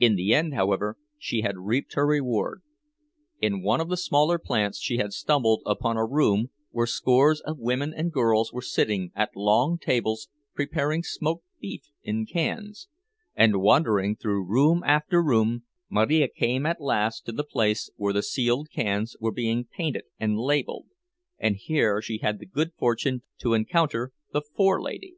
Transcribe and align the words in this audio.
In 0.00 0.16
the 0.16 0.34
end, 0.34 0.54
however, 0.54 0.96
she 1.18 1.42
had 1.42 1.56
reaped 1.56 1.94
her 1.94 2.04
reward. 2.04 2.62
In 3.40 3.62
one 3.62 3.80
of 3.80 3.88
the 3.88 3.96
smaller 3.96 4.36
plants 4.36 4.80
she 4.80 4.96
had 4.96 5.12
stumbled 5.12 5.62
upon 5.64 5.96
a 5.96 6.04
room 6.04 6.50
where 6.72 6.84
scores 6.88 7.40
of 7.42 7.60
women 7.60 7.94
and 7.96 8.10
girls 8.10 8.52
were 8.52 8.60
sitting 8.60 9.12
at 9.14 9.36
long 9.36 9.78
tables 9.78 10.28
preparing 10.52 11.04
smoked 11.04 11.44
beef 11.60 11.84
in 12.02 12.26
cans; 12.26 12.88
and 13.36 13.60
wandering 13.62 14.16
through 14.16 14.42
room 14.50 14.82
after 14.84 15.22
room, 15.22 15.62
Marija 15.88 16.26
came 16.26 16.66
at 16.66 16.80
last 16.80 17.24
to 17.26 17.30
the 17.30 17.44
place 17.44 17.88
where 17.94 18.12
the 18.12 18.24
sealed 18.24 18.68
cans 18.68 19.14
were 19.20 19.30
being 19.30 19.64
painted 19.64 20.02
and 20.18 20.40
labeled, 20.40 20.86
and 21.38 21.54
here 21.54 22.02
she 22.02 22.18
had 22.18 22.40
the 22.40 22.46
good 22.46 22.72
fortune 22.76 23.22
to 23.38 23.54
encounter 23.54 24.10
the 24.32 24.42
"forelady." 24.42 25.14